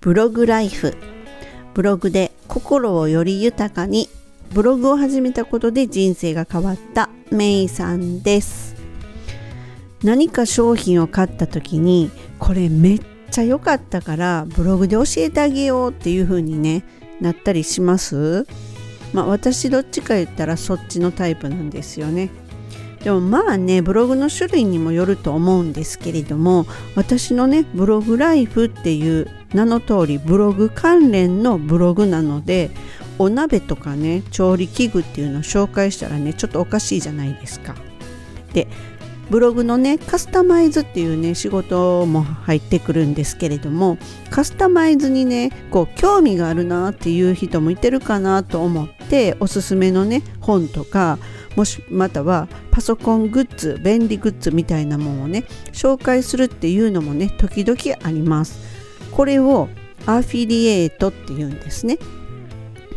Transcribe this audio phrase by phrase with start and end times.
[0.00, 0.94] ブログライフ。
[1.74, 4.08] ブログで心をより豊かに。
[4.52, 8.76] ブログを始めたことで人生が変わったメイさんです。
[10.04, 13.00] 何か商品を買った時にこれめっ
[13.32, 16.84] ちゃ良かったからブログで教えてあげようっていう風にね
[17.20, 18.46] なったりします？
[19.12, 22.30] まあ私どっちか言ったらそっちのタイプなんですよね。
[23.08, 32.70] でもまあねブログの種類にもよると思うんですけれども私のねブログライフっていう名の通りブログ関連のブログなので
[33.18, 37.76] お鍋とかね調理器具っていうのを紹介したらねちょっとおかしいじゃないですか。
[38.52, 38.68] で
[39.30, 43.96] ブログのねカスタマイズっていうね仕事も入ってくるんですけれども
[44.28, 48.97] カスタマイズにねこう興味があるなっていう人もいてるかなと思って
[49.40, 51.18] おすすめのね本とか
[51.56, 58.58] もしまたはパソコングッズ便利グッズみたいなものをね紹介するっていうのもね時々あります。
[59.10, 59.68] これを
[60.06, 61.98] アフィリエイトっていうんですね。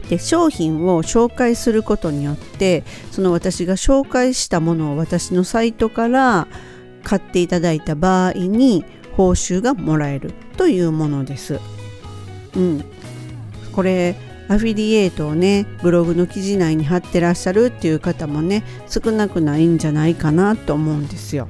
[0.09, 6.47] で商品を紹介することによってその私が紹介したものを私のサイトから
[7.03, 11.59] 買っていただいた場合に報酬がもらえるというものです。
[12.55, 12.83] うん、
[13.71, 14.15] これ
[14.51, 21.47] アフィリエイトをねブログの記事内に貼ってらっしゃるっていう方もね少なくないんじゃないかなと思うんですよ。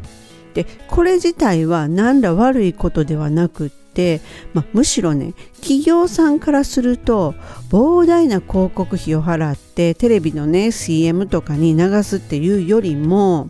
[0.54, 4.22] でこれ自体は何ら悪いことではなくって、
[4.54, 7.34] まあ、むしろね企業さんからすると
[7.72, 13.50] 膨大な広告費を払ってテレビのね CM とかに流すっていうよりも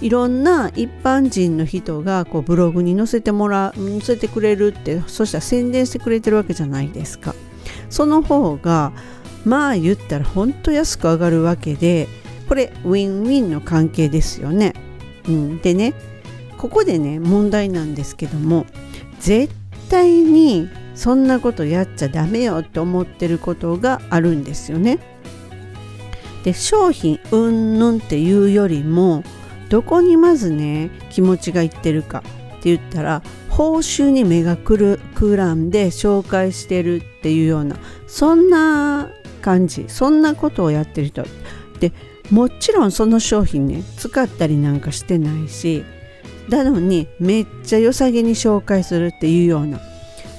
[0.00, 7.34] いろんな一般人の人がこうブログに載せてもらう載せてくれるってそしたら宣伝してくれてるわけじゃないですか。
[7.92, 8.92] その方が
[9.44, 12.08] まあ言ったらほんと安く上がるわけで
[12.48, 14.72] これウィンウィンの関係ですよね。
[15.28, 15.92] うん、でね
[16.56, 18.66] ここでね問題なんですけども
[19.20, 19.54] 絶
[19.90, 24.98] 対にそんなことやっちゃダメよって思ってることがあるんですよね。
[26.44, 29.22] で商品うんぬんっていうよりも
[29.68, 32.22] どこにまずね気持ちがいってるか
[32.62, 41.24] って言ったら報酬に目がくるくらんで紹介してるっていうようなそんな感じそんなことをやってる人
[41.80, 41.92] で
[42.30, 45.84] もちろんその商品ね使ったりなんかしてないし
[46.48, 49.80] なのにめっちゃ良さげに紹介するっていうような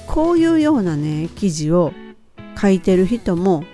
[0.06, 1.92] こういうようなね記事を
[2.58, 3.64] 書いてる人も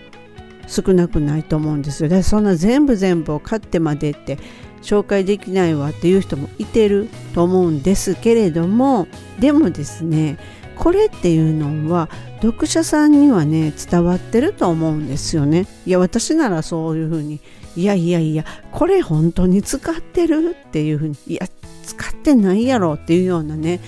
[0.67, 2.09] 少なくないと思うんですよ。
[2.09, 4.39] だそんな全部全部を買ってまでって
[4.83, 9.07] 紹介できないわっていう人もいてると思うんですけれども
[9.39, 10.39] でもですね
[10.77, 12.09] これっていうのは
[12.41, 15.67] 読者さんにはね伝わってると思うんですよね。
[15.85, 17.41] いや私ならそういうふうに
[17.77, 21.47] いやいやいやこれ本当に使ってるっていうふうにいや
[21.85, 23.81] 使ってないやろっていうようなね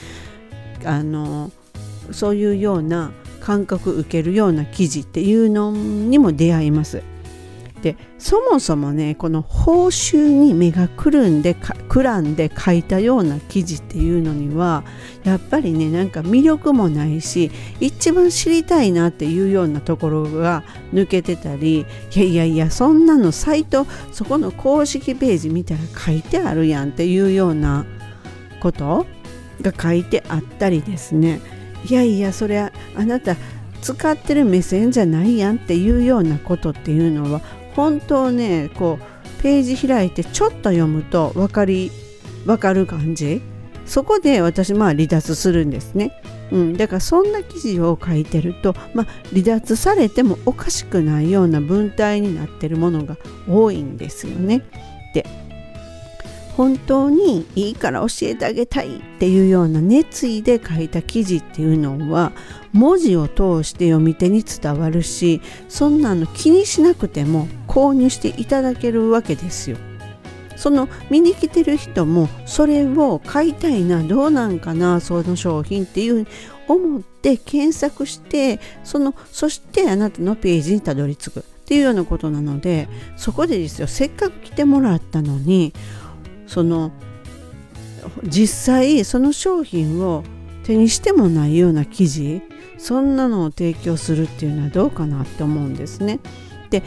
[0.84, 1.50] あの
[2.10, 7.03] そういうような感覚受けるような記事っていうのにも出会います。
[7.82, 11.56] でそもそもねこの報酬に目がくるんで
[11.88, 14.84] くらんで書いたような記事っていうのには
[15.25, 17.50] やっぱりねなんか魅力もないし
[17.81, 20.62] 一番知りたいなっていうようなところが
[20.94, 21.84] 抜けてたり
[22.15, 27.84] いやいやいやそんなのサイトそこの公式ページ見たら書いてあるやんっていうような
[28.60, 29.06] こと
[29.60, 31.41] が書いてあったりですね。
[31.88, 33.37] いやいやそれはあなた
[33.81, 37.41] 使ってる目線じゃないやんっていうようなことっていうのは
[37.75, 41.91] 本当ねこうページ開いてちょっと読むと分かり
[42.47, 43.43] 分かる感じ。
[43.84, 46.12] そこで私まあ離脱するんですね、
[46.53, 53.16] うん、だからそんな記事を書いてると、まあ、離脱されてもおかしくないような文体になってるものが
[53.49, 54.62] 多いんですよね。
[55.15, 55.27] で
[56.57, 62.33] 本当にいいから教えてあげたいっていうような熱意で書いた記事っていうのは
[62.73, 69.79] 文字を通して読み手に伝わるしそんなの気にしなくても購入していただけるわけですよ。
[70.57, 76.27] その見に来てる人もそれを買いたいなどうなんかなその商品っていううに
[76.69, 85.72] 思って検索してそのそしてあなたのページにたどり着くっていうようなことなのでそこでですよせっかく来てもらったのに
[86.53, 86.93] その
[88.25, 90.22] 実際その商品を
[90.65, 92.43] 手にしてもないような生地
[92.77, 96.21] そんなのを提供するっていうのはどうかなって思うんですね。
[96.69, 96.83] で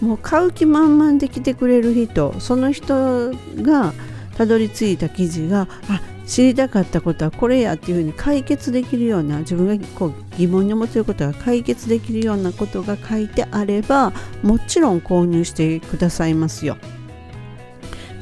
[0.00, 3.92] もう買う気満々で来てくれる人その人が
[4.36, 14.12] たどり着いた記事があ知りたかったことはこれやっていうふうに解決できるような自分がこう疑問に思っていることが解決できるようなことが書いてあれば
[14.44, 16.76] もちろん購入してくださいますよ。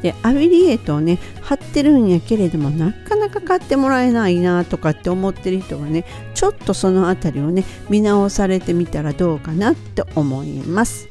[0.02, 6.04] でアフィリエイトをね貼ってるんやけれどもなかなか買ってもらえないなとかって思ってる人がね
[6.34, 11.08] ちょっとその辺りをね見直されてみたらどうかなって思います。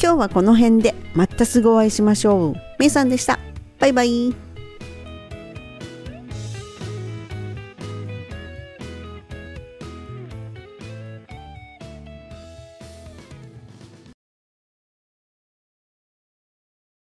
[0.00, 2.54] 今日はこの辺でまたすぐお会いしましょう。
[2.78, 3.38] めいさんでした。
[3.80, 4.47] バイバイ。